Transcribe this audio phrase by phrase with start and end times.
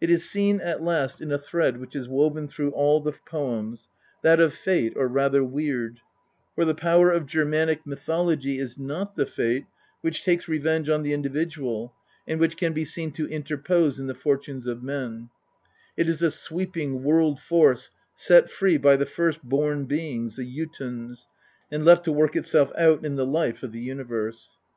[0.00, 3.90] It is seen at last in a thread which is woven through all the poems
[4.24, 6.00] that of Fate, or rather Weird;
[6.56, 9.66] for the power of Germanic mythology is not the Fate
[10.00, 11.94] which takes revenge on the individual
[12.26, 15.30] and which can be seen to interpose in the fortunes of men;
[15.96, 21.28] it is a sweeping world force set free by the first born beings, the Jotuns,
[21.70, 24.58] and left to work itself out in the life of the universe.